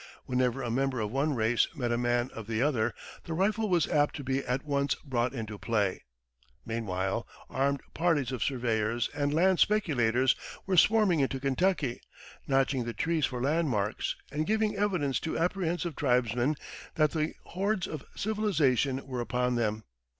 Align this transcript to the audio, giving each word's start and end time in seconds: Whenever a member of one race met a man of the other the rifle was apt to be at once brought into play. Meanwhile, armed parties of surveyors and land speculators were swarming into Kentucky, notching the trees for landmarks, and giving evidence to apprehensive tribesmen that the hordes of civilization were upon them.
Whenever 0.25 0.63
a 0.63 0.71
member 0.71 0.99
of 0.99 1.11
one 1.11 1.35
race 1.35 1.67
met 1.75 1.91
a 1.91 1.97
man 1.99 2.31
of 2.33 2.47
the 2.47 2.59
other 2.59 2.91
the 3.25 3.35
rifle 3.35 3.69
was 3.69 3.87
apt 3.87 4.15
to 4.15 4.23
be 4.23 4.43
at 4.45 4.65
once 4.65 4.95
brought 4.95 5.31
into 5.31 5.59
play. 5.59 6.05
Meanwhile, 6.65 7.27
armed 7.51 7.81
parties 7.93 8.31
of 8.31 8.43
surveyors 8.43 9.11
and 9.13 9.31
land 9.31 9.59
speculators 9.59 10.35
were 10.65 10.75
swarming 10.75 11.19
into 11.19 11.39
Kentucky, 11.39 12.01
notching 12.47 12.83
the 12.83 12.93
trees 12.95 13.27
for 13.27 13.43
landmarks, 13.43 14.15
and 14.31 14.47
giving 14.47 14.75
evidence 14.75 15.19
to 15.19 15.37
apprehensive 15.37 15.95
tribesmen 15.95 16.55
that 16.95 17.11
the 17.11 17.35
hordes 17.43 17.85
of 17.85 18.03
civilization 18.15 19.05
were 19.05 19.21
upon 19.21 19.53
them. 19.53 19.83